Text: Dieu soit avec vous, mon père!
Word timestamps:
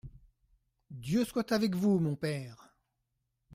Dieu 0.89 1.23
soit 1.25 1.51
avec 1.51 1.75
vous, 1.75 1.99
mon 1.99 2.15
père! 2.15 2.73